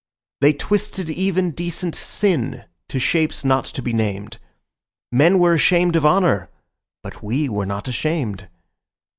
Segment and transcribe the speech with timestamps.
[0.39, 4.39] They twisted even decent sin to shapes not to be named:
[5.11, 6.49] Men were ashamed of honour;
[7.03, 8.47] but we were not ashamed.